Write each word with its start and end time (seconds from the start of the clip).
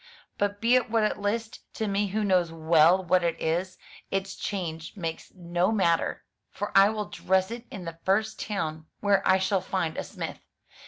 But 0.39 0.59
be 0.59 0.73
it 0.73 0.89
what 0.89 1.03
it 1.03 1.19
list, 1.19 1.71
to 1.75 1.87
me 1.87 2.07
who 2.07 2.23
knows 2.23 2.51
well 2.51 3.03
what 3.05 3.23
it 3.23 3.39
is, 3.39 3.77
its 4.09 4.35
change 4.35 4.97
makes 4.97 5.31
no 5.35 5.71
matter, 5.71 6.25
for 6.49 6.75
I 6.75 6.89
will 6.89 7.05
dress 7.05 7.51
it 7.51 7.67
in 7.69 7.85
the 7.85 7.99
first 8.03 8.39
town 8.39 8.87
where 9.01 9.21
I 9.27 9.37
shall 9.37 9.61
find 9.61 9.97
a 9.97 10.03
smith. 10.03 10.39